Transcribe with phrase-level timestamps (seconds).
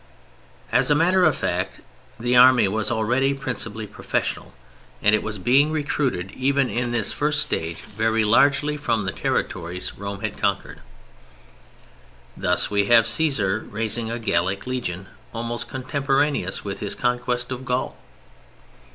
[0.71, 1.79] ]As a matter of fact
[2.19, 4.51] the Army was already principally professional,
[4.99, 9.93] and it was being recruited even in this first stage very largely from the territories
[9.95, 10.81] Rome had conquered.
[12.35, 17.95] Thus we have Cæsar raising a Gallic legion almost contemporaneous with his conquest of Gaul.